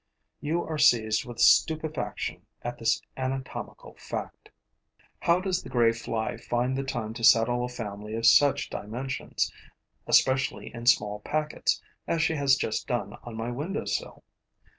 You 0.39 0.63
are 0.63 0.79
seized 0.79 1.25
with 1.25 1.39
stupefaction 1.39 2.43
at 2.63 2.79
this 2.79 2.99
anatomical 3.17 3.93
fact. 3.99 4.49
How 5.19 5.39
does 5.39 5.61
the 5.61 5.69
gray 5.69 5.91
fly 5.91 6.37
find 6.37 6.75
the 6.75 6.81
time 6.83 7.13
to 7.13 7.23
settle 7.23 7.63
a 7.63 7.69
family 7.69 8.15
of 8.15 8.25
such 8.25 8.71
dimensions, 8.71 9.53
especially 10.07 10.73
in 10.73 10.87
small 10.87 11.19
packets, 11.19 11.79
as 12.07 12.23
she 12.23 12.33
has 12.33 12.55
just 12.55 12.87
done 12.87 13.15
on 13.25 13.37
my 13.37 13.51
window 13.51 13.85
sill? 13.85 14.23